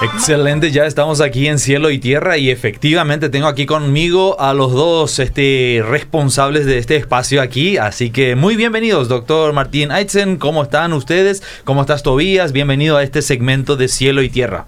[0.00, 4.72] Excelente, ya estamos aquí en Cielo y Tierra y efectivamente tengo aquí conmigo a los
[4.72, 10.62] dos este, responsables de este espacio aquí, así que muy bienvenidos, doctor Martín Aitzen, ¿cómo
[10.62, 11.42] están ustedes?
[11.64, 12.52] ¿Cómo estás Tobías?
[12.52, 14.66] Bienvenido a este segmento de Cielo y Tierra.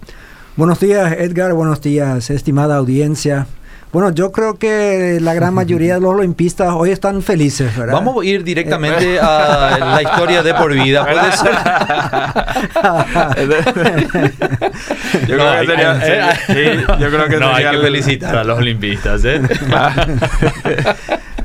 [0.57, 3.47] Buenos días Edgar, buenos días estimada audiencia.
[3.93, 7.95] Bueno, yo creo que la gran mayoría de los olimpistas hoy están felices, ¿verdad?
[7.95, 11.51] Vamos a ir directamente a la historia de por vida, puede ser.
[15.27, 16.01] yo, creo que sería,
[16.47, 19.41] sí, yo creo que no, hay que felicitar a los olimpistas, ¿eh?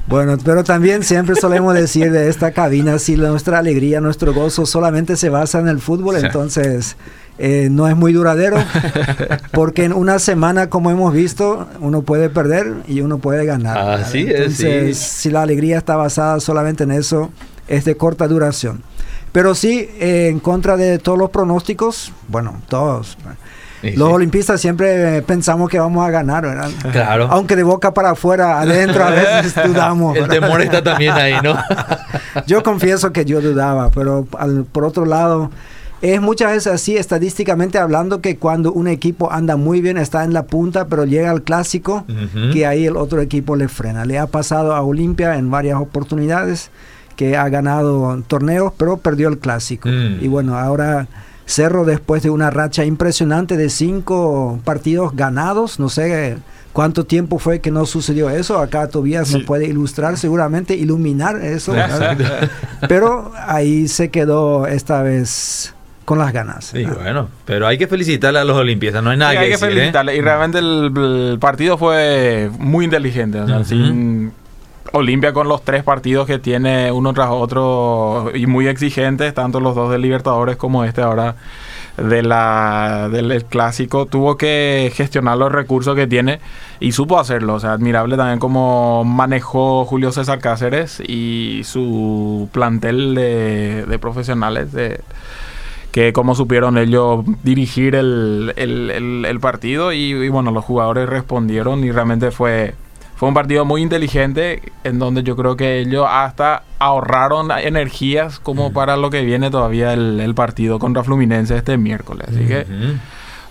[0.08, 5.16] Bueno, pero también siempre solemos decir de esta cabina, si nuestra alegría, nuestro gozo solamente
[5.16, 6.95] se basa en el fútbol, entonces
[7.38, 8.57] eh, no es muy duradero,
[9.52, 13.77] porque en una semana, como hemos visto, uno puede perder y uno puede ganar.
[13.77, 17.31] Así Entonces, si la alegría está basada solamente en eso,
[17.67, 18.84] es de corta duración.
[19.34, 23.17] Pero sí, eh, en contra de todos los pronósticos, bueno, todos.
[23.81, 26.70] los olimpistas siempre pensamos que vamos a ganar, ¿verdad?
[26.94, 27.27] Claro.
[27.30, 30.16] Aunque de boca para afuera, adentro a veces dudamos.
[30.16, 31.53] El temor está también ahí, ¿no?
[32.47, 34.25] yo confieso que yo dudaba, pero
[34.72, 35.52] por otro lado,
[36.02, 40.34] es muchas veces así, estadísticamente hablando, que cuando un equipo anda muy bien, está en
[40.34, 42.06] la punta, pero llega al clásico,
[42.54, 44.06] que ahí el otro equipo le frena.
[44.06, 46.70] Le ha pasado a Olimpia en varias oportunidades,
[47.16, 49.88] que ha ganado torneos, pero perdió el clásico.
[49.90, 50.23] Mm.
[50.23, 51.08] Y bueno, ahora
[51.46, 56.38] Cerro, después de una racha impresionante de cinco partidos ganados, no sé
[56.73, 58.60] cuánto tiempo fue que no sucedió eso.
[58.60, 61.73] Acá Tobías se puede ilustrar, seguramente iluminar eso.
[62.90, 65.75] Pero ahí se quedó esta vez
[66.06, 66.66] con las ganas.
[66.66, 69.56] Sí, bueno, pero hay que felicitarle a los olimpistas, no hay nada que hay que
[69.56, 69.58] ¿eh?
[69.58, 70.16] felicitarle.
[70.16, 74.31] Y realmente el, partido fue muy inteligente, o sea, sin
[74.94, 79.76] Olimpia con los tres partidos que tiene uno tras otro y muy exigentes, tanto los
[79.76, 81.36] dos de Libertadores como este ahora
[81.98, 86.39] de la, del clásico, tuvo que gestionar los recursos que tiene
[86.80, 87.56] y supo hacerlo.
[87.56, 94.72] O sea, admirable también cómo manejó Julio César Cáceres y su plantel de, de profesionales
[94.72, 94.99] de
[95.95, 102.76] que cómo supieron ellos dirigir el, partido y, bueno, los jugadores respondieron y realmente fue,
[103.16, 108.73] fue un partido muy inteligente en donde yo creo que ellos hasta ahorraron energías como
[108.73, 112.28] para lo que viene todavía el, partido contra Fluminense este miércoles.
[112.28, 112.66] Así que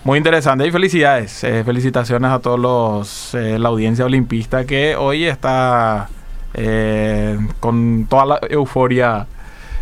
[0.03, 1.43] muy interesante y felicidades.
[1.43, 6.09] Eh, felicitaciones a todos los, eh, la audiencia olimpista que hoy está
[6.53, 9.25] eh, con toda la euforia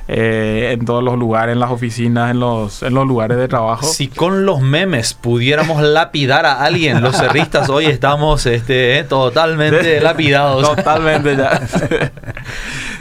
[0.08, 3.86] eh, en todos los lugares, en las oficinas, en los, en los lugares de trabajo.
[3.86, 10.02] Si con los memes pudiéramos lapidar a alguien, los cerristas hoy estamos este, eh, totalmente
[10.02, 10.75] lapidados.
[10.75, 11.62] Totalmente ya.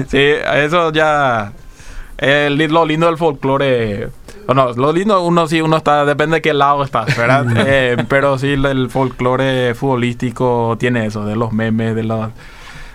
[0.09, 1.53] sí, eso ya...
[2.19, 4.09] El, lo lindo del folclore...
[4.55, 7.47] No, lo lindo uno sí, uno está, depende de qué lado estás, ¿verdad?
[7.67, 12.29] Eh, pero sí, el folclore futbolístico tiene eso, de los memes, de los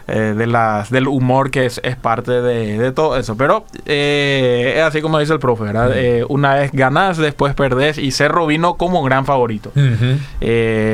[0.09, 3.35] eh, de las, del humor que es, es parte de, de, todo eso.
[3.35, 5.91] Pero eh, es así como dice el profe, ¿verdad?
[5.97, 9.73] Eh, una vez ganas, después perdés y Cerro vino como gran favorito.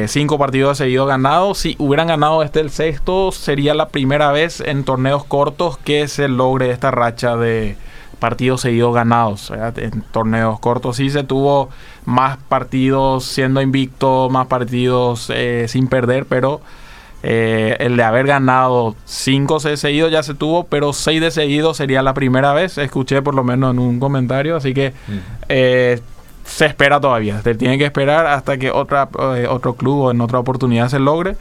[0.08, 1.60] cinco partidos seguidos ganados.
[1.60, 6.28] Si hubieran ganado este el sexto, sería la primera vez en torneos cortos que se
[6.28, 7.78] logre esta racha de
[8.18, 9.54] partidos seguidos ganados.
[9.76, 11.70] En torneos cortos sí se tuvo
[12.06, 15.32] más partidos siendo invicto, más partidos
[15.68, 16.62] sin perder, pero
[17.26, 21.74] eh, el de haber ganado 5 de seguido ya se tuvo, pero 6 de seguido
[21.74, 22.78] sería la primera vez.
[22.78, 24.94] Escuché por lo menos en un comentario, así que
[25.48, 26.02] eh,
[26.44, 27.42] se espera todavía.
[27.42, 29.08] Se tiene que esperar hasta que otra,
[29.38, 31.38] eh, otro club o en otra oportunidad se logre.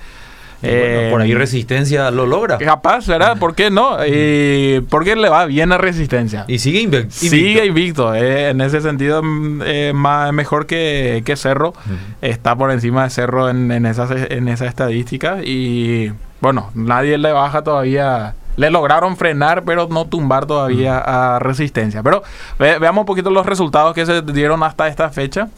[0.63, 2.59] Eh, por ahí Resistencia lo logra.
[2.59, 3.39] Capaz, ¿verdad?
[3.39, 3.99] ¿Por qué no?
[4.07, 6.45] Y porque le va bien a Resistencia.
[6.47, 7.11] Y sigue invicto.
[7.11, 8.15] Sigue invicto.
[8.15, 11.73] Eh, en ese sentido, mm, eh, más, mejor que, Cerro.
[12.21, 15.39] Está por encima de Cerro en, en, esa, en esa estadística.
[15.43, 18.35] Y bueno, nadie le baja todavía.
[18.57, 22.03] Le lograron frenar, pero no tumbar todavía a Resistencia.
[22.03, 22.23] Pero
[22.59, 25.49] veamos un poquito los resultados que se dieron hasta esta fecha.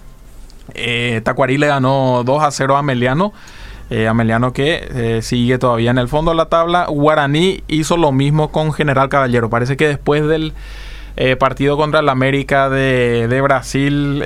[1.24, 3.32] Tacuarí le ganó 2 a 0 a Meliano.
[3.90, 6.86] Eh, Ameliano que eh, sigue todavía en el fondo de la tabla.
[6.86, 9.50] Guaraní hizo lo mismo con General Caballero.
[9.50, 10.54] Parece que después del
[11.16, 14.22] eh, partido contra el América de, Brasil,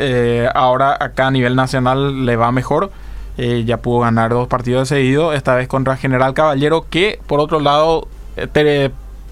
[0.55, 2.91] ahora acá a nivel nacional le va mejor.
[3.37, 8.09] ya pudo ganar dos partidos seguidos, esta vez contra General Caballero, que por otro lado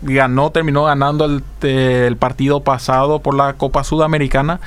[0.02, 4.60] ganó, terminó ganando el, el partido pasado por la Copa Sudamericana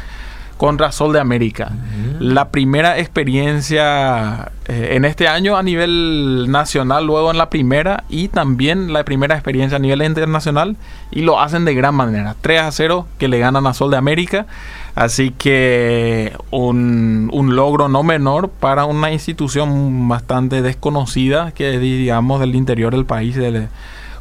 [0.59, 1.71] contra Sol de América.
[2.19, 8.27] La primera experiencia eh, en este año a nivel nacional, luego en la primera y
[8.27, 10.75] también la primera experiencia a nivel internacional
[11.11, 12.35] y lo hacen de gran manera.
[12.41, 14.47] 3 a 0 que le ganan a Sol de América.
[14.95, 22.53] Así que un, un, logro no menor para una institución bastante desconocida que digamos del
[22.53, 23.69] interior del país, de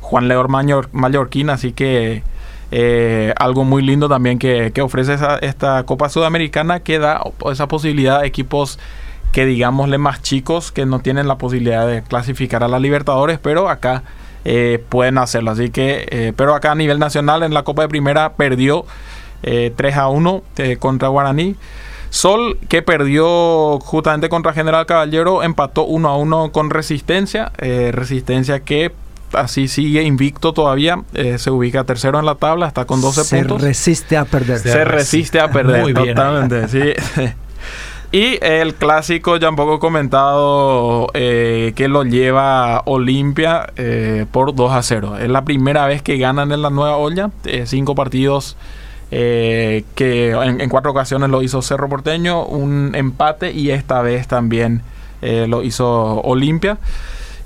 [0.02, 1.50] Juan León Mayor, Mallorquín.
[1.50, 2.23] Así que
[2.70, 8.26] eh, algo muy lindo también que, ofrece esta Copa Sudamericana que da esa posibilidad a
[8.26, 8.79] equipos
[9.32, 13.69] que digámosle más chicos que no tienen la posibilidad de clasificar a la Libertadores, pero
[13.69, 14.03] acá
[14.44, 15.50] eh, pueden hacerlo.
[15.50, 18.85] Así que, eh, pero acá a nivel nacional en la Copa de Primera perdió
[19.43, 20.43] 3 a 1
[20.79, 21.56] contra Guaraní.
[22.11, 27.53] Sol, que perdió justamente contra General Caballero, empató 1 a 1 con Resistencia.
[27.93, 28.91] Resistencia que
[29.32, 31.02] así sigue invicto todavía.
[31.14, 33.60] Eh, se ubica tercero en la tabla, está con 12 puntos.
[33.60, 34.58] Se resiste a perder.
[34.58, 36.92] Se, resiste a perder, Muy totalmente, sí.
[38.10, 44.72] Y el clásico, ya un poco comentado, eh, que lo lleva Olimpia eh, por 2
[44.72, 45.19] a 0.
[45.19, 47.30] Es la primera vez que ganan en la nueva olla.
[47.66, 48.56] cinco partidos
[49.10, 49.84] que
[50.30, 54.80] en, en, cuatro ocasiones lo hizo Cerro Porteño, un empate y esta vez también
[55.20, 56.78] lo hizo Olimpia.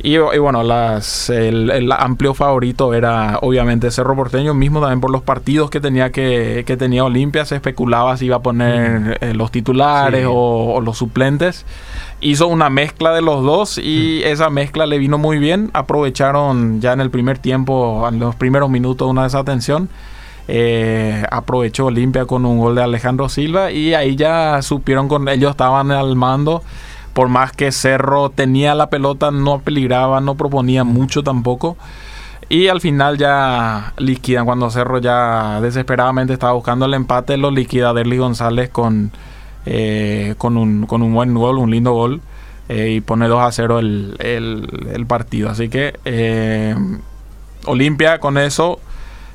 [0.05, 5.71] Y, bueno, las, el, amplio favorito era obviamente Cerro Porteño, mismo también por los partidos
[5.71, 10.27] que tenía que, que tenía Olimpia, se especulaba si iba a poner eh, los titulares
[10.29, 11.65] o, los suplentes.
[12.21, 15.71] Hizo una mezcla de los dos y esa mezcla le vino muy bien.
[15.73, 19.89] Aprovecharon ya en el primer tiempo, en los primeros minutos, una desatención.
[20.49, 25.53] Eh, aprovechó Olimpia con un gol de Alejandro Silva y ahí ya supieron con ellos
[25.53, 26.65] estaban al mando
[27.12, 31.76] por más que Cerro tenía la pelota, no peligraba, no proponía mucho tampoco.
[32.49, 37.93] Y al final ya liquidan, cuando Cerro ya desesperadamente estaba buscando el empate, lo liquida
[37.94, 39.11] Derly González con,
[39.64, 42.20] eh, con, un, con un buen gol, un lindo gol.
[42.69, 45.50] Eh, y pone 2 a 0 el, el, partido.
[45.50, 46.75] Así que eh,
[47.67, 48.81] Olimpia con eso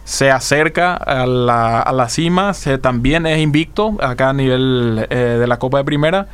[0.05, 2.53] se acerca a la, a la cima.
[2.53, 6.27] Se, también es invicto acá a nivel de la Copa de Primera.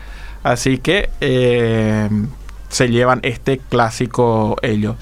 [0.44, 2.10] Así que eh,
[2.70, 4.96] se llevan este clásico ellos.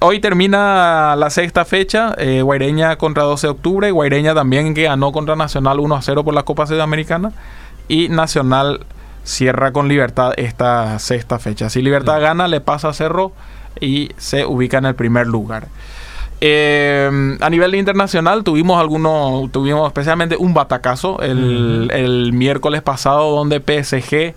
[0.00, 5.12] Hoy termina la sexta fecha, eh, Guaireña contra 12 de octubre, Guaireña también que ganó
[5.12, 7.32] contra Nacional 1 a 0 por la Copa Sudamericana
[7.88, 8.84] y Nacional
[9.22, 11.70] cierra con Libertad esta sexta fecha.
[11.70, 13.32] Si Libertad gana, le pasa a Cerro
[13.80, 15.68] y se ubica en el primer lugar.
[16.42, 23.60] Eh, a nivel internacional tuvimos algunos, tuvimos especialmente un batacazo el, el miércoles pasado donde
[23.60, 24.34] PSG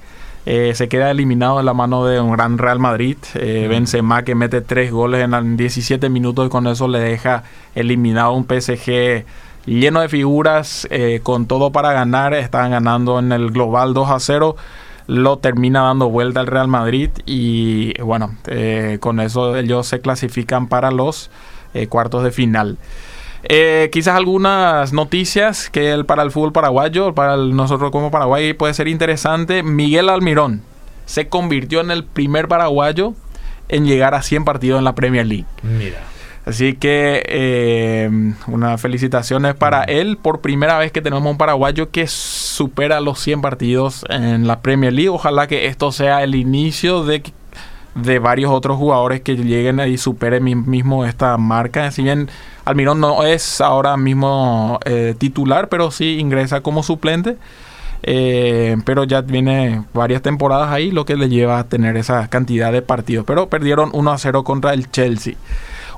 [0.49, 3.17] eh, se queda eliminado en la mano de un gran Real Madrid.
[3.35, 7.43] Eh, Benzema que mete tres goles en 17 minutos y con eso le deja
[7.75, 9.25] eliminado un PSG
[9.65, 12.33] lleno de figuras, eh, con todo para ganar.
[12.33, 14.55] Estaban ganando en el global 2 a 0.
[15.07, 20.69] Lo termina dando vuelta el Real Madrid y bueno, eh, con eso ellos se clasifican
[20.69, 21.29] para los
[21.89, 22.77] cuartos de final.
[23.49, 28.73] Eh, quizás algunas noticias que el, para el fútbol paraguayo, para nosotros como Paraguay puede
[28.73, 29.63] ser interesante.
[29.63, 30.63] Miguel Almirón
[31.05, 33.13] se convirtió en el primer paraguayo
[33.69, 35.45] en llegar a 100 partidos en la Premier League.
[35.63, 35.97] Mira.
[36.45, 38.09] Así que eh,
[38.47, 40.17] unas felicitaciones para él.
[40.17, 44.93] Por primera vez que tenemos un paraguayo que supera los 100 partidos en la Premier
[44.93, 45.09] League.
[45.09, 47.21] Ojalá que esto sea el inicio de,
[47.97, 51.91] de varios otros jugadores que lleguen y superen mismo esta marca.
[51.91, 52.29] Si bien
[52.65, 57.37] Almirón no es ahora mismo eh, titular, pero sí ingresa como suplente.
[58.03, 62.71] Eh, pero ya viene varias temporadas ahí, lo que le lleva a tener esa cantidad
[62.71, 63.25] de partidos.
[63.25, 65.33] Pero perdieron 1 a 0 contra el Chelsea.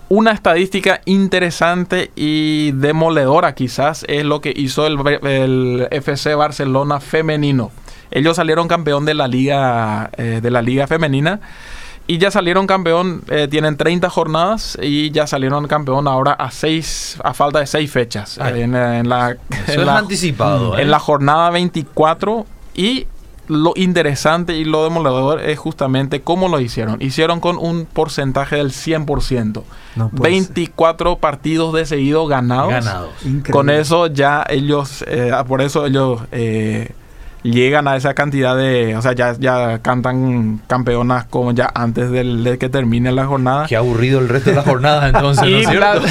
[0.08, 7.72] Una estadística interesante y demoledora quizás es lo que hizo el, FC Barcelona femenino.
[8.10, 11.42] Ellos salieron campeón de la liga, eh, de la liga femenina
[12.10, 17.20] y ya salieron campeón, eh, tienen 30 jornadas y ya salieron campeón ahora a seis,
[17.24, 18.40] a falta de seis fechas.
[18.40, 18.72] en,
[19.08, 19.38] la,
[19.96, 20.80] anticipado.
[20.80, 20.90] En ¿eh?
[20.90, 23.06] la jornada 24 y
[23.48, 27.00] lo interesante y lo demoledor es justamente cómo lo hicieron.
[27.00, 29.62] Hicieron con un porcentaje del 100%.
[30.14, 32.72] 24 partidos de seguido ganados.
[32.72, 33.12] Ganados.
[33.52, 36.22] Con eso ya ellos, eh, por eso ellos
[37.44, 42.44] llegan a esa cantidad de, o sea, ya, ya cantan campeonas como ya antes del,
[42.44, 43.66] de que termine la jornada.
[43.68, 46.02] Qué aburrido el resto de la jornada entonces, ¿no es cierto?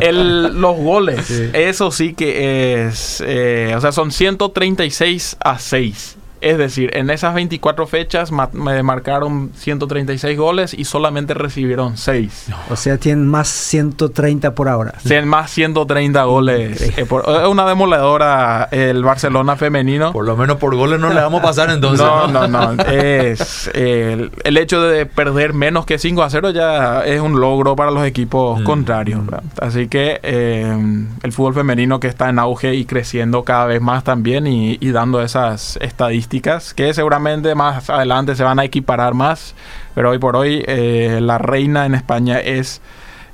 [0.00, 6.16] el, los goles, eso sí que es, eh, o sea, son 136 a 6.
[6.44, 12.48] Es decir, en esas 24 fechas me marcaron 136 goles y solamente recibieron 6.
[12.68, 14.92] O sea, tienen más 130 por ahora.
[15.02, 16.82] Tienen más 130 goles.
[16.82, 20.12] Eh, es una demoledora el Barcelona femenino.
[20.12, 22.06] Por lo menos por goles no le vamos a pasar entonces.
[22.06, 22.82] No, no, no.
[22.84, 27.90] es, el, hecho de perder menos que 5 a 0 ya es un logro para
[27.90, 28.64] los equipos mm.
[28.64, 29.22] contrarios.
[29.62, 30.76] Así que eh,
[31.22, 35.22] el fútbol femenino que está en auge y creciendo cada vez más también y dando
[35.22, 39.54] esas estadísticas que seguramente más adelante se van a equiparar más,
[39.94, 42.80] pero hoy por hoy eh, la reina en España es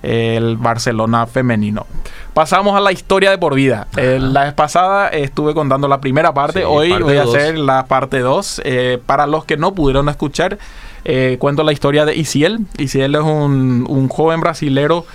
[0.02, 1.86] el Barcelona femenino.
[2.34, 3.86] Pasamos a la historia de por vida.
[3.96, 8.62] la vez pasada estuve contando la primera parte, hoy voy a hacer la parte 2.
[8.64, 10.58] Eh, para los que no pudieron escuchar,
[11.04, 12.60] eh, cuento la historia de Isiel.
[12.78, 15.06] Isiel es un, un joven brasilero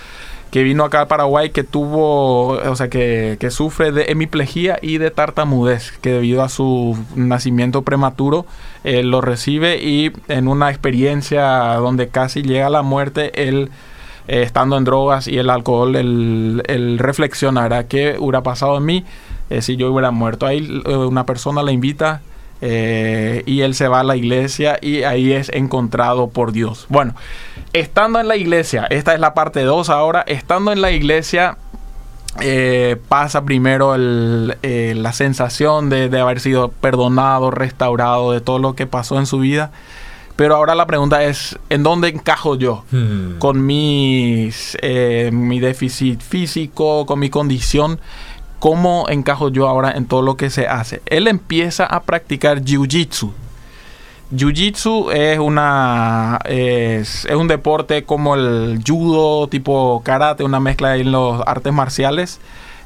[0.55, 5.11] que vino acá a Paraguay que tuvo, o sea, que, sufre de hemiplegia y de
[5.11, 8.45] tartamudez, que debido a su nacimiento prematuro
[8.85, 13.69] eh, lo recibe y en una experiencia donde casi llega a la muerte, él...
[14.27, 19.05] Eh, estando en drogas y el alcohol, él, él reflexionará qué hubiera pasado en mí
[19.51, 20.47] eh, si yo hubiera muerto.
[20.47, 22.21] Ahí una persona le invita
[22.67, 26.87] eh, y él se va a la iglesia y ahí es encontrado por Dios.
[26.89, 27.13] Bueno,
[27.73, 31.59] estando en la iglesia, esta es la parte 2 ahora, estando en la iglesia
[32.41, 38.87] eh, pasa primero eh, la sensación de, haber sido perdonado, restaurado de todo lo que
[38.87, 39.69] pasó en su vida.
[40.35, 42.83] Pero ahora la pregunta es, ¿en dónde encajo yo?
[42.89, 43.37] Hmm.
[43.37, 44.75] Con mis,
[45.31, 47.99] mi déficit físico, con mi condición.
[48.59, 51.01] ¿Cómo encajo yo ahora en todo lo que se hace?
[51.05, 53.31] Él empieza a practicar jiu-jitsu.
[54.33, 61.41] Jiu-jitsu es una es, un deporte como el judo, tipo karate, una mezcla en los
[61.45, 62.39] artes marciales.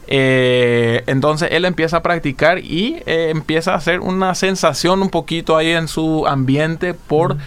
[0.08, 5.56] Eh, entonces él empieza a practicar y eh, empieza a hacer una sensación un poquito
[5.56, 7.38] ahí en su ambiente por,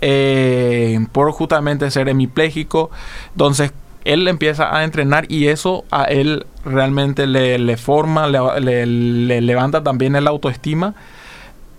[0.00, 2.90] eh, por justamente ser hemipléjico.
[3.32, 3.72] Entonces
[4.04, 10.26] él empieza a entrenar y eso a él realmente le, forma, le, levanta también el
[10.26, 10.94] autoestima.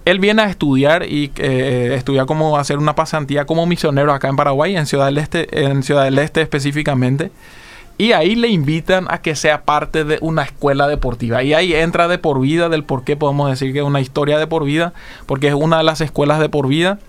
[0.06, 4.36] Él viene a estudiar y eh, estudia cómo hacer una pasantía como misionero acá en
[4.36, 7.32] Paraguay, en Ciudad del Este, en Ciudad del Este específicamente.
[7.98, 11.44] Y ahí le invitan a que sea parte de una escuela deportiva.
[11.44, 14.38] Y ahí entra de por vida del por qué podemos decir que es una historia
[14.38, 14.94] de por vida,
[15.26, 17.00] porque es una de las escuelas de por vida.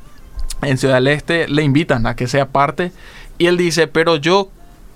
[0.63, 2.93] En Ciudad del Este le invitan a que sea parte.
[3.37, 4.49] Y él dice, pero yo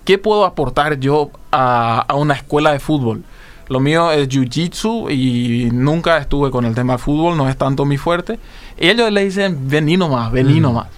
[0.05, 3.23] ¿qué puedo aportar yo a, una escuela de fútbol?
[3.69, 7.85] Lo mío es jiu-jitsu y nunca estuve con el tema de fútbol, no es tanto
[7.85, 8.41] mi fuerte.
[8.79, 10.63] Y ellos le dicen, vení nomás, vení mm.
[10.63, 10.89] nomás.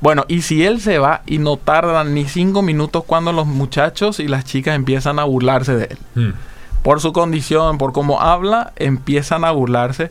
[0.00, 4.20] Bueno, y si él se va y no tardan ni cinco minutos cuando los muchachos
[4.20, 5.98] y las chicas empiezan a burlarse de él.
[6.14, 6.32] Mm.
[6.82, 10.10] Por su condición, por cómo habla, empiezan a burlarse.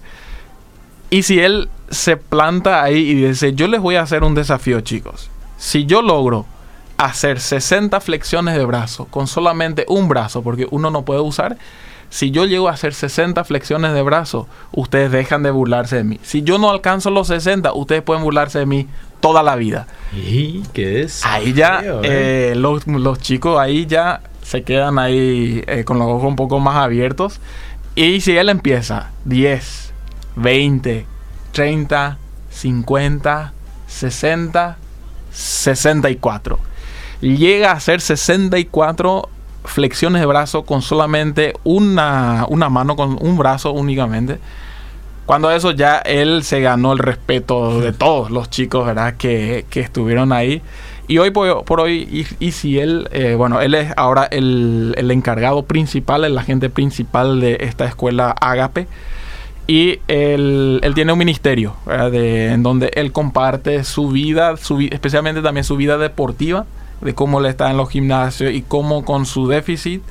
[1.10, 4.82] Y si él se planta ahí y dice, yo les voy a hacer un desafío,
[4.82, 5.29] chicos.
[5.58, 6.46] Si yo logro
[7.00, 11.58] hacer 60 flexiones de brazo con solamente un brazo, porque uno no puede usar.
[12.10, 16.20] Si yo llego a hacer 60 flexiones de brazo, ustedes dejan de burlarse de mí.
[16.24, 18.88] Si yo no alcanzo los 60, ustedes pueden burlarse de mí
[19.22, 19.88] toda la vida.
[20.13, 21.25] ¿Y qué es?
[21.25, 22.00] Ahí ya, ¿eh?
[22.03, 22.84] Eh, los,
[23.20, 27.39] chicos ahí ya se quedan ahí eh, con los ojos un poco más abiertos.
[27.96, 29.94] Y si él empieza 10,
[30.36, 31.06] 20,
[31.53, 32.18] 30,
[32.50, 33.53] 50,
[33.88, 34.77] 60,
[35.32, 36.69] 64
[37.22, 39.30] llega a hacer 64
[39.66, 44.40] flexiones de brazo con solamente una, una mano, con un brazo únicamente.
[45.26, 49.16] Cuando eso ya él se ganó el respeto de todos los chicos, ¿verdad?
[49.16, 50.62] Que, estuvieron ahí.
[51.08, 56.24] Y hoy por, hoy, y, si él, eh, bueno, él es ahora el, encargado principal,
[56.24, 58.88] el agente principal de esta escuela Agape.
[59.68, 65.64] Y él, tiene un ministerio, de, en donde él comparte su vida, su, especialmente también
[65.64, 66.66] su vida deportiva
[67.01, 70.03] de cómo le está en los gimnasios y cómo con su déficit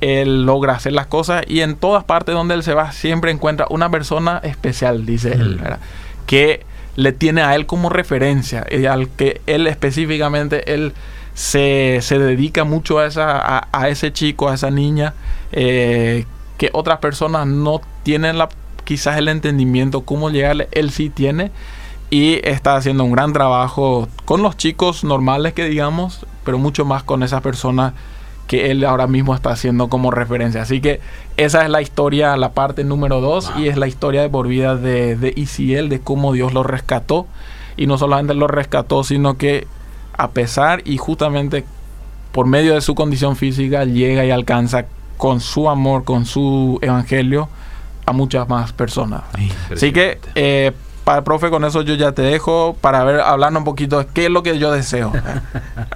[0.00, 1.44] él logra hacer las cosas.
[1.46, 5.60] Y en todas partes donde él se va siempre encuentra una persona especial, dice él,
[5.60, 6.26] mm.
[6.26, 6.64] que
[6.96, 10.94] le tiene a él como referencia y al que él específicamente él
[11.34, 15.12] se, dedica mucho a, esa, a, ese chico, a esa niña,
[15.52, 16.24] eh,
[16.56, 18.48] que otras personas no tienen la,
[18.84, 21.50] quizás el entendimiento cómo llegarle, él sí tiene
[22.10, 27.02] y está haciendo un gran trabajo con los chicos normales que digamos, pero mucho más
[27.02, 27.94] con esas personas
[28.46, 30.62] que él ahora mismo está haciendo como referencia.
[30.62, 31.00] Así que
[31.36, 34.76] esa es la historia, la parte número dos, y es la historia de por vida
[34.76, 37.26] de, de Isiel, de cómo Dios lo rescató.
[37.76, 39.66] Y no solamente lo rescató, sino que
[40.16, 41.64] a pesar y justamente
[42.32, 44.86] por medio de su condición física llega y alcanza
[45.16, 47.48] con su amor, con su evangelio,
[48.04, 49.22] a muchas más personas.
[49.72, 50.72] Así que, eh,
[51.06, 54.24] para profe, con eso yo ya te dejo para ver, hablando un poquito de qué
[54.24, 55.12] es lo que yo deseo.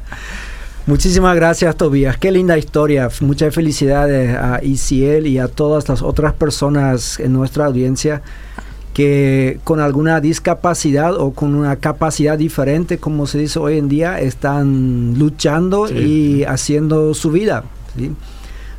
[0.87, 2.17] Muchísimas gracias, Tobías.
[2.17, 3.09] Qué linda historia.
[3.21, 8.23] Muchas felicidades a Isiel y a todas las otras personas en nuestra audiencia
[8.95, 14.21] que con alguna discapacidad o con una capacidad diferente, como se dice hoy en día,
[14.21, 17.64] están luchando y haciendo su vida.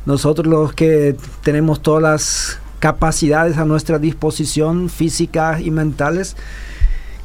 [0.06, 6.34] Nosotros los que tenemos todas las capacidades a nuestra disposición, físicas y mentales,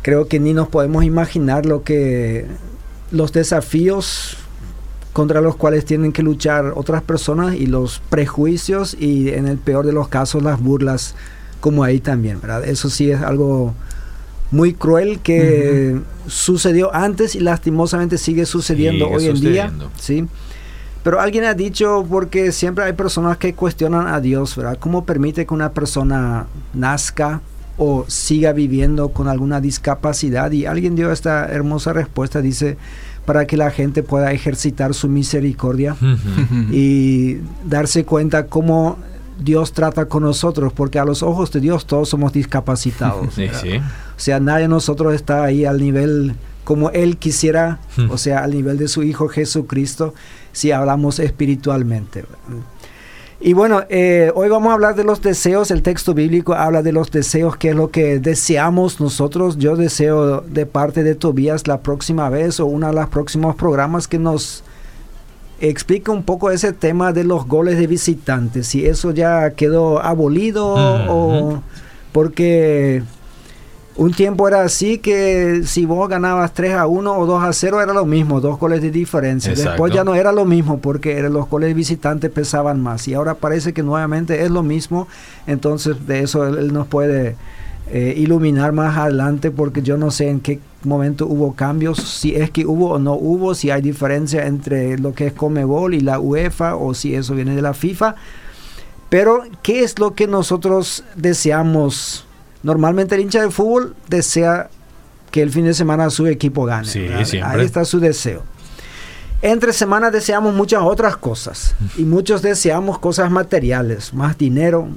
[0.03, 2.45] creo que ni nos podemos imaginar lo que
[3.09, 4.37] los desafíos
[5.13, 9.87] contra los cuales tienen que luchar otras personas y los prejuicios y en el peor
[9.87, 11.15] de los casos las burlas
[11.59, 12.63] como ahí también, ¿verdad?
[12.63, 13.73] Eso sí es algo
[14.51, 20.27] muy cruel que sucedió antes y lastimosamente sigue sucediendo hoy en día, ¿sí?
[21.03, 24.77] Pero alguien ha dicho, porque siempre hay personas que cuestionan a Dios, ¿verdad?
[24.79, 27.41] ¿Cómo permite que una persona nazca
[27.77, 30.51] o siga viviendo con alguna discapacidad?
[30.51, 32.77] Y alguien dio esta hermosa respuesta, dice,
[33.25, 35.95] para que la gente pueda ejercitar su misericordia
[36.71, 38.97] y darse cuenta cómo
[39.39, 43.37] Dios trata con nosotros, porque a los ojos de Dios todos somos discapacitados.
[43.37, 46.35] O sea, nadie de nosotros está ahí al nivel
[46.67, 50.13] como Él quisiera, o sea, al nivel de su Hijo Jesucristo,
[50.51, 52.25] si hablamos espiritualmente.
[53.39, 55.71] Y bueno, eh, hoy vamos a hablar de los deseos.
[55.71, 59.57] El texto bíblico habla de los deseos, que es lo que deseamos nosotros.
[59.57, 64.09] Yo deseo de parte de Tobías la próxima vez o uno de los próximos programas
[64.09, 64.65] que nos
[65.61, 68.67] explique un poco ese tema de los goles de visitantes.
[68.67, 70.75] Si eso ya quedó abolido
[71.07, 71.63] o
[72.11, 73.03] porque
[73.97, 77.81] un tiempo era así que si vos ganabas 3 a 1 o 2 a 0
[77.81, 79.55] era lo mismo, dos goles de diferencia.
[79.55, 83.73] Después ya no era lo mismo porque los goles visitantes pesaban más y ahora parece
[83.73, 85.07] que nuevamente es lo mismo.
[85.47, 87.35] Entonces de eso él, nos puede
[87.91, 92.51] eh, iluminar más adelante porque yo no sé en qué momento hubo cambios, si es
[92.51, 96.19] que hubo o no hubo, si hay diferencia entre lo que es Comebol y la
[96.19, 98.15] UEFA o si eso viene de la FIFA.
[99.09, 102.26] Pero, ¿qué es lo que nosotros deseamos?
[102.63, 104.69] Normalmente el hincha de fútbol desea
[105.31, 106.87] que el fin de semana su equipo gane.
[107.43, 108.43] Ahí está su deseo.
[109.41, 114.87] Entre semanas deseamos muchas otras cosas y muchos deseamos cosas materiales, más dinero,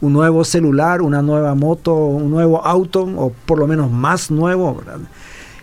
[0.00, 4.74] un nuevo celular, una nueva moto, un nuevo auto o por lo menos más nuevo.
[4.76, 5.00] ¿verdad?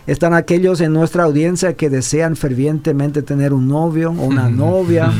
[0.08, 5.12] Están aquellos en nuestra audiencia que desean fervientemente tener un novio o una novia.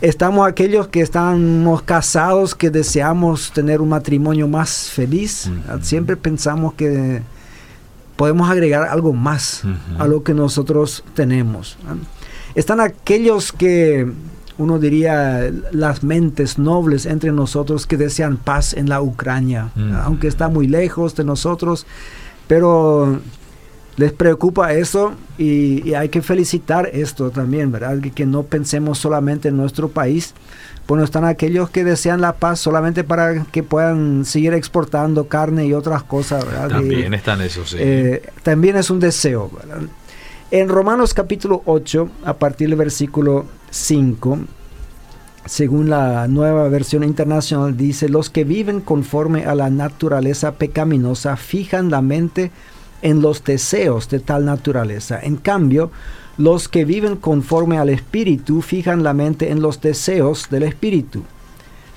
[0.00, 5.48] Estamos aquellos que estamos casados que deseamos tener un matrimonio más feliz.
[5.82, 7.22] Siempre pensamos que
[8.16, 9.62] podemos agregar algo más
[9.96, 11.78] a lo que nosotros tenemos.
[12.56, 14.10] Están aquellos que
[14.58, 19.70] uno diría las mentes nobles entre nosotros que desean paz en la Ucrania,
[20.02, 21.86] aunque está muy lejos de nosotros,
[22.48, 23.20] pero
[23.96, 27.98] les preocupa eso y, hay que felicitar esto también, ¿verdad?
[28.14, 30.34] Que, no pensemos solamente en nuestro país.
[30.88, 35.74] Bueno, están aquellos que desean la paz solamente para que puedan seguir exportando carne y
[35.74, 36.68] otras cosas, ¿verdad?
[36.68, 37.76] También están esos, sí.
[37.78, 39.82] Eh, también es un deseo, ¿verdad?
[40.50, 44.38] En Romanos capítulo 8, a partir del versículo 5,
[45.46, 51.90] según la nueva versión internacional, dice, los que viven conforme a la naturaleza pecaminosa fijan
[51.90, 52.50] la mente en
[53.02, 55.18] los deseos de tal naturaleza.
[55.20, 55.90] En cambio,
[56.38, 61.24] los que viven conforme al Espíritu fijan la mente en los deseos del Espíritu.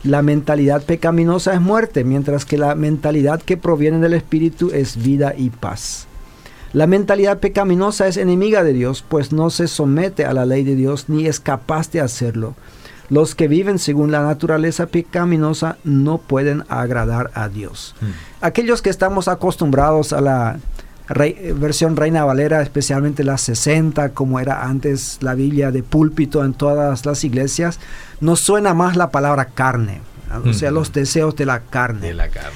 [0.04, 5.34] La mentalidad pecaminosa es muerte, mientras que la mentalidad que proviene del Espíritu es vida
[5.36, 6.08] y paz.
[6.74, 10.76] La mentalidad pecaminosa es enemiga de Dios, pues no se somete a la ley de
[10.76, 12.54] Dios ni es capaz de hacerlo.
[13.10, 17.96] Los que viven según la naturaleza pecaminosa no pueden agradar a Dios.
[18.02, 18.12] Hmm.
[18.42, 20.60] Aquellos que estamos acostumbrados a la
[21.08, 27.06] versión Reina Valera, especialmente la 60, como era antes la Biblia de púlpito en todas
[27.06, 27.80] las iglesias,
[28.22, 30.02] nos suena más la palabra carne,
[30.46, 32.08] o sea, los deseos de la carne.
[32.08, 32.52] De la carne.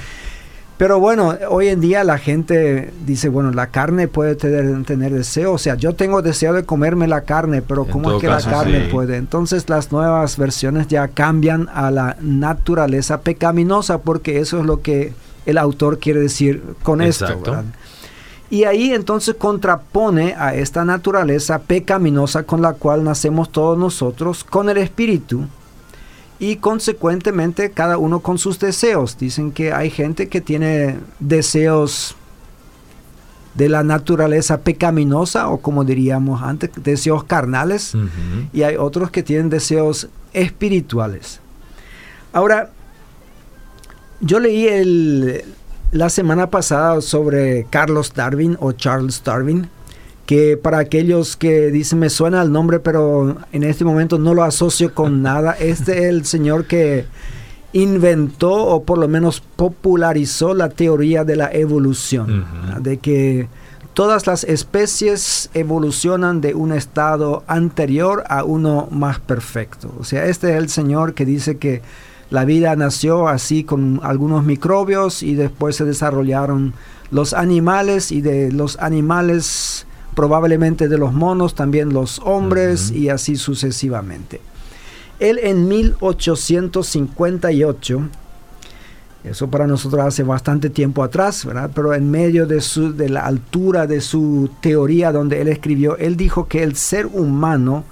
[0.79, 5.51] Pero bueno, hoy en día la gente dice, bueno, la carne puede tener, tener deseo,
[5.51, 8.87] o sea, yo tengo deseo de comerme la carne, pero ¿cómo es que la carne
[8.89, 9.17] puede?
[9.17, 15.13] Entonces las nuevas versiones ya cambian a la naturaleza pecaminosa, porque eso es lo que
[15.45, 17.27] el autor quiere decir con esto.
[18.49, 24.69] Y ahí entonces contrapone a esta naturaleza pecaminosa con la cual nacemos todos nosotros con
[24.69, 25.45] el espíritu
[26.39, 29.17] y consecuentemente cada uno con sus deseos.
[29.19, 32.15] Dicen que hay gente que tiene deseos
[33.53, 37.93] de la naturaleza pecaminosa o como diríamos antes, deseos carnales
[38.53, 41.39] y hay otros que tienen deseos espirituales.
[42.31, 42.69] Ahora,
[44.21, 45.43] yo leí el,
[45.91, 49.69] la semana pasada sobre Carlos Darwin o Charles Darwin,
[50.25, 54.43] que para aquellos que dicen me suena el nombre, pero en este momento no lo
[54.43, 57.05] asocio con nada, este es el señor que
[57.73, 62.45] inventó o por lo menos popularizó la teoría de la evolución,
[62.79, 63.47] de que
[63.93, 69.93] todas las especies evolucionan de un estado anterior a uno más perfecto.
[69.99, 71.81] O sea, este es el señor que dice que
[72.29, 76.73] la vida nació así con algunos microbios y después se desarrollaron
[77.11, 83.35] los animales y de los animales probablemente de los monos también los hombres y así
[83.35, 84.41] sucesivamente.
[85.19, 88.09] Él en 1858,
[89.23, 91.71] eso para nosotros hace bastante tiempo atrás, ¿verdad?
[91.73, 96.15] pero en medio de, su, de la altura de su teoría donde él escribió, él
[96.15, 97.85] dijo que el ser humano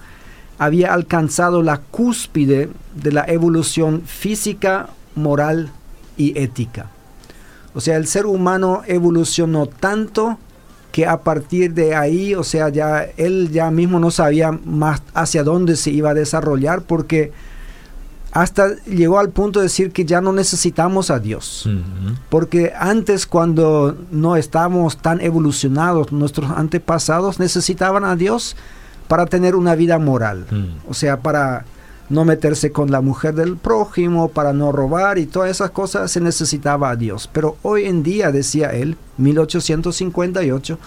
[0.58, 5.72] había alcanzado la cúspide de la evolución física, moral
[6.18, 6.88] y ética.
[7.74, 10.38] O sea, el ser humano evolucionó tanto
[10.92, 15.44] que a partir de ahí, o sea, ya él ya mismo no sabía más hacia
[15.44, 17.32] dónde se iba a desarrollar porque
[18.32, 21.70] hasta llegó al punto de decir que ya no necesitamos a Dios.
[22.30, 28.56] Porque antes cuando no estábamos tan evolucionados, nuestros antepasados necesitaban a Dios
[29.08, 30.46] para tener una vida moral.
[30.50, 30.90] Mm.
[30.90, 31.66] O sea, para
[32.10, 36.22] no meterse con la mujer del prójimo, para no robar y todas esas cosas se
[36.22, 37.30] necesitaba a Dios.
[37.32, 40.80] Pero hoy en día, decía él, 1858,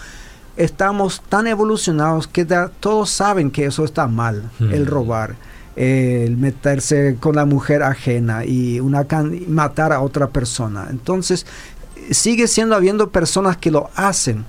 [0.57, 2.47] estamos tan evolucionados que
[2.81, 4.73] todos saben que eso está mal, mm.
[4.73, 5.37] el robar,
[5.77, 9.07] el meterse con la mujer ajena y una
[9.47, 10.89] matar a otra persona.
[10.91, 11.47] Entonces,
[12.11, 14.45] sigue siendo habiendo personas que lo hacen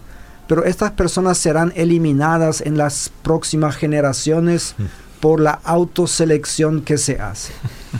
[0.51, 4.83] pero estas personas serán eliminadas en las próximas generaciones mm.
[5.21, 7.53] por la autoselección que se hace.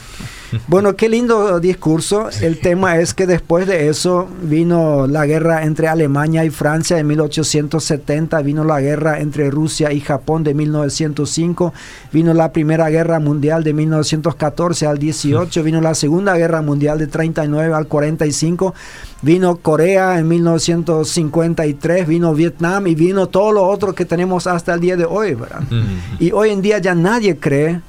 [0.68, 2.30] Bueno, qué lindo discurso.
[2.42, 6.98] El tema es que después de eso vino la guerra entre Alemania y Francia.
[6.98, 11.74] En 1870, vino la guerra entre Rusia y Japón de 1905,
[12.12, 17.08] vino la Primera Guerra Mundial de 1914 al 18, vino la Segunda Guerra Mundial de
[17.08, 18.74] 39 al 45,
[19.22, 24.80] vino Corea en 1953, vino Vietnam y vino todo lo otro que tenemos hasta el
[24.80, 25.38] día de hoy.
[26.20, 27.82] Y hoy en día ya nadie cree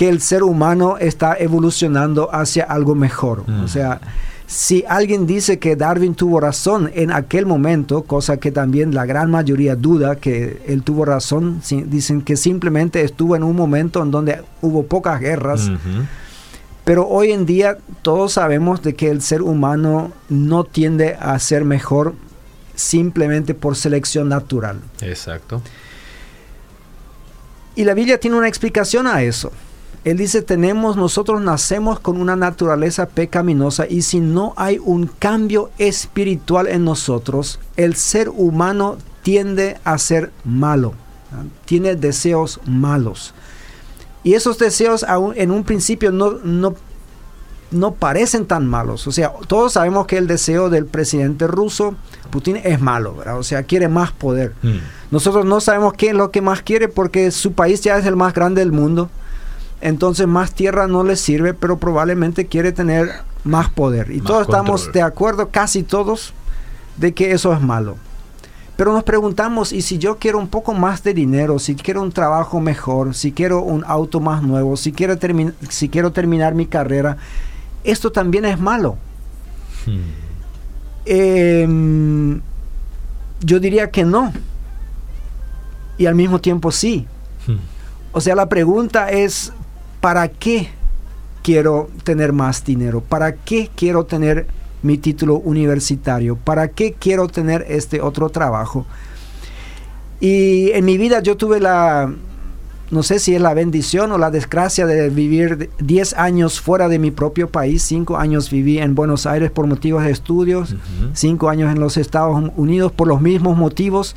[0.00, 3.40] que el ser humano está evolucionando hacia algo mejor.
[3.40, 3.68] O mm.
[3.68, 4.00] sea,
[4.46, 9.30] si alguien dice que Darwin tuvo razón en aquel momento, cosa que también la gran
[9.30, 14.40] mayoría duda que él tuvo razón, dicen que simplemente estuvo en un momento en donde
[14.62, 15.70] hubo pocas guerras.
[16.84, 21.66] Pero hoy en día todos sabemos de que el ser humano no tiende a ser
[21.66, 22.14] mejor
[22.74, 24.80] simplemente por selección natural.
[25.02, 25.60] Exacto.
[27.76, 29.52] Y la Biblia tiene una explicación a eso.
[30.04, 35.70] Él dice, tenemos, nosotros nacemos con una naturaleza pecaminosa y si no hay un cambio
[35.76, 40.94] espiritual en nosotros, el ser humano tiende a ser malo,
[41.66, 43.34] tiene deseos malos.
[44.22, 46.74] Y esos deseos aún en un principio no, no,
[47.70, 49.06] no parecen tan malos.
[49.06, 51.94] O sea, todos sabemos que el deseo del presidente ruso,
[52.30, 54.54] Putin, es malo, O sea, quiere más poder.
[54.62, 54.78] Mm.
[55.10, 58.16] Nosotros no sabemos qué es lo que más quiere porque su país ya es el
[58.16, 59.10] más grande del mundo
[59.80, 63.10] entonces más tierra no le sirve, pero probablemente quiere tener
[63.44, 64.10] más poder.
[64.10, 66.34] Y todos estamos de acuerdo, casi todos,
[66.96, 67.96] de que eso es malo.
[68.76, 72.12] Pero nos preguntamos, ¿y si yo quiero un poco más de dinero, si quiero un
[72.12, 75.18] trabajo mejor, si quiero un auto más nuevo, si quiero,
[75.68, 77.18] si quiero terminar mi carrera,
[77.84, 78.96] esto también es malo?
[79.84, 80.00] Hmm.
[81.04, 82.40] Em,
[83.40, 84.32] yo diría que no.
[85.98, 87.06] Y al mismo tiempo sí.
[87.46, 87.58] Hmm.
[88.12, 89.52] O sea, la pregunta es,
[90.00, 90.70] ¿para qué
[91.42, 93.00] quiero tener más dinero?
[93.00, 94.46] ¿Para qué quiero tener
[94.82, 96.36] mi título universitario?
[96.36, 98.86] ¿Para qué quiero tener este otro trabajo?
[100.20, 102.12] Y en mi vida yo tuve la,
[102.90, 106.98] no sé si es la bendición o la desgracia de vivir 10 años fuera de
[106.98, 107.82] mi propio país.
[107.84, 110.74] 5 años viví en Buenos Aires por motivos de estudios,
[111.14, 114.14] 5 años en los Estados Unidos por los mismos motivos.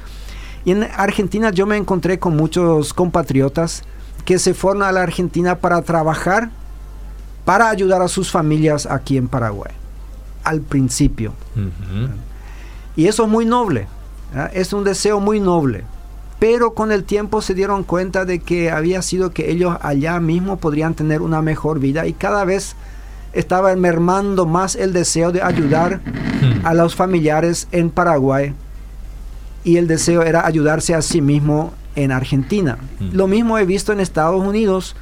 [0.65, 3.83] Y en Argentina yo me encontré con muchos compatriotas
[4.25, 6.49] que se fueron a la Argentina para trabajar,
[7.45, 9.71] para ayudar a sus familias aquí en Paraguay,
[10.43, 11.33] al principio.
[12.95, 13.87] Y eso es muy noble,
[14.53, 15.83] es un deseo muy noble.
[16.39, 20.57] Pero con el tiempo se dieron cuenta de que había sido que ellos allá mismo
[20.57, 22.75] podrían tener una mejor vida y cada vez
[23.31, 26.01] estaba mermando más el deseo de ayudar
[26.63, 28.53] a los familiares en Paraguay
[29.63, 32.77] y el deseo era ayudarse a sí mismo en Argentina.
[32.99, 33.15] Mm.
[33.15, 34.95] Lo mismo he visto en Estados Unidos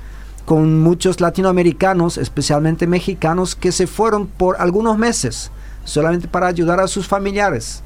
[0.46, 5.52] con muchos latinoamericanos, especialmente mexicanos, que se fueron por algunos meses
[5.84, 7.84] solamente para ayudar a sus familiares.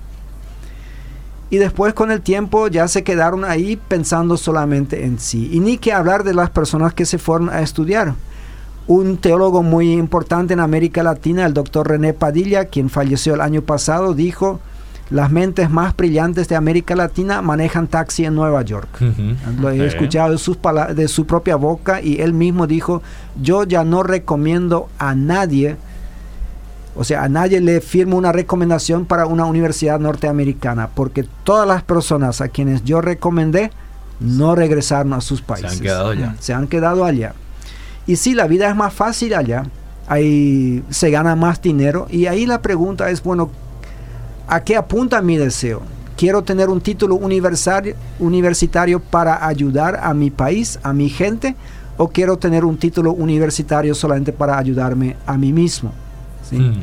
[1.49, 5.49] Y después con el tiempo ya se quedaron ahí pensando solamente en sí.
[5.53, 8.15] Y ni que hablar de las personas que se fueron a estudiar.
[8.87, 13.61] Un teólogo muy importante en América Latina, el doctor René Padilla, quien falleció el año
[13.61, 14.59] pasado, dijo,
[15.09, 18.89] las mentes más brillantes de América Latina manejan taxi en Nueva York.
[19.59, 20.57] Lo he escuchado de, sus
[20.95, 23.01] de su propia boca y él mismo dijo,
[23.41, 25.77] yo ya no recomiendo a nadie
[26.95, 31.83] o sea, a nadie le firmo una recomendación para una universidad norteamericana, porque todas las
[31.83, 33.71] personas a quienes yo recomendé
[34.21, 35.71] no regresaron a sus países.
[35.71, 36.35] Se han quedado allá.
[36.39, 37.33] Se han quedado allá.
[38.07, 39.63] Y sí, la vida es más fácil allá,
[40.07, 43.51] ahí se gana más dinero, y ahí la pregunta es, bueno,
[44.47, 45.81] ¿a qué apunta mi deseo?
[46.17, 51.55] Quiero tener un título universitario para ayudar a mi país, a mi gente,
[51.97, 55.91] o quiero tener un título universitario solamente para ayudarme a mí mismo.
[56.51, 56.79] Mm.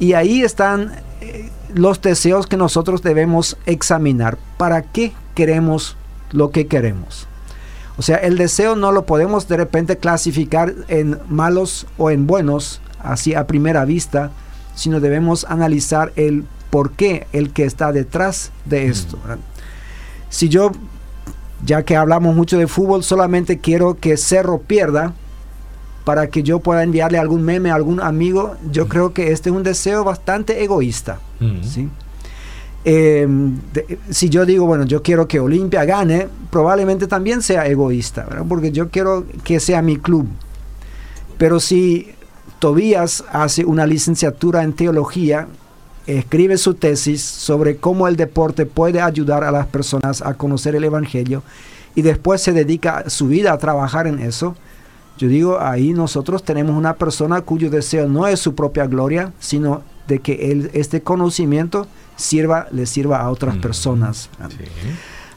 [0.00, 4.38] Y ahí están eh, los deseos que nosotros debemos examinar.
[4.56, 5.96] ¿Para qué queremos
[6.32, 7.28] lo que queremos?
[7.96, 12.80] O sea, el deseo no lo podemos de repente clasificar en malos o en buenos,
[13.00, 14.30] así a primera vista,
[14.74, 19.16] sino debemos analizar el por qué, el que está detrás de esto.
[20.28, 20.72] Si yo,
[21.64, 25.14] ya que hablamos mucho de fútbol, solamente quiero que Cerro pierda,
[26.02, 29.54] para que yo pueda enviarle algún meme a algún amigo, yo creo que este es
[29.54, 31.20] un deseo bastante egoísta.
[31.62, 31.88] ¿sí?
[32.84, 33.56] Em,
[34.10, 38.88] si yo digo, bueno, yo quiero que Olimpia gane, probablemente también sea egoísta, porque yo
[38.88, 40.26] quiero que sea mi club.
[41.38, 42.16] Pero si
[42.58, 45.46] Tobías hace una licenciatura en teología,
[46.06, 50.84] escribe su tesis sobre cómo el deporte puede ayudar a las personas a conocer el
[50.84, 51.42] Evangelio
[51.94, 54.56] y después se dedica su vida a trabajar en eso,
[55.16, 59.82] yo digo, ahí nosotros tenemos una persona cuyo deseo no es su propia gloria, sino
[60.08, 61.86] de que este conocimiento
[62.16, 64.28] sirva, le sirva a otras personas.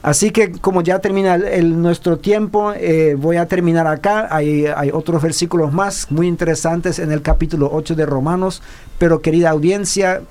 [0.02, 4.28] Así que como ya termina el, nuestro tiempo, eh, voy a terminar acá.
[4.30, 8.62] Hay, hay, otros versículos más muy interesantes en el capítulo 8 de Romanos,
[8.98, 10.22] pero querida audiencia,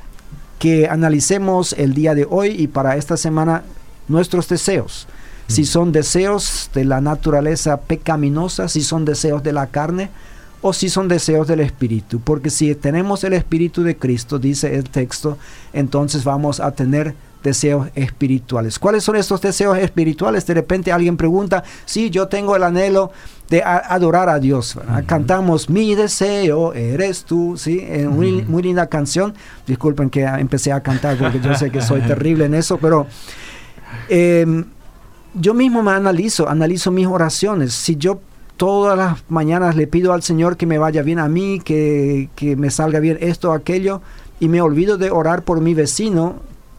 [0.59, 3.63] que analicemos el día de hoy y para esta semana
[4.07, 5.07] nuestros deseos
[5.47, 10.09] si son deseos de la naturaleza pecaminosa, si son deseos de la carne
[10.61, 12.19] o si son deseos del Espíritu.
[12.19, 15.37] Porque si tenemos el Espíritu de Cristo, dice el texto,
[15.73, 18.79] entonces vamos a tener deseos espirituales.
[18.79, 20.45] ¿Cuáles son estos deseos espirituales?
[20.45, 23.11] De repente alguien pregunta, sí, yo tengo el anhelo
[23.49, 24.77] de adorar a Dios.
[25.05, 27.79] Cantamos Mi deseo eres tú, ¿sí?
[27.81, 29.33] En muy, muy, linda canción.
[29.65, 33.07] Disculpen que empecé a cantar porque yo sé que soy terrible en eso, pero...
[34.09, 34.65] Eh,
[35.39, 37.73] yo mismo me analizo, analizo mis oraciones.
[37.73, 38.19] Si yo
[38.57, 42.71] todas las mañanas le pido al Señor que me vaya bien a mí, que, me
[42.71, 44.01] salga bien esto o aquello,
[44.39, 46.37] y me olvido de orar por mi vecino,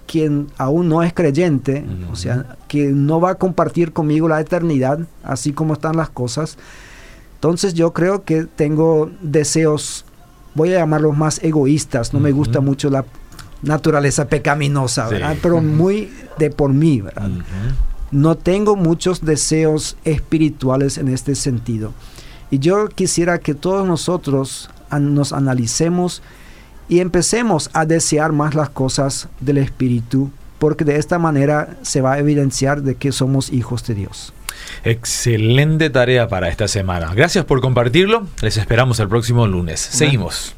[0.08, 5.00] quien aún no es creyente, o sea, que no va a compartir conmigo la eternidad,
[5.22, 6.56] así como están las cosas.
[7.34, 10.04] Entonces yo creo que tengo deseos,
[10.54, 13.04] voy a llamarlos más egoístas, no me gusta mucho la
[13.62, 15.36] naturaleza pecaminosa, ¿verdad?
[15.42, 17.30] Pero muy de por mí, ¿verdad?
[18.10, 21.92] no tengo muchos deseos espirituales en este sentido.
[22.50, 26.22] Y yo quisiera que todos nosotros nos analicemos
[26.88, 32.14] y empecemos a desear más las cosas del Espíritu, porque de esta manera se va
[32.14, 34.32] a evidenciar de que somos hijos de Dios.
[34.84, 37.12] Excelente tarea para esta semana.
[37.14, 38.26] Gracias por compartirlo.
[38.42, 39.80] Les esperamos el próximo lunes.
[39.80, 40.54] Seguimos.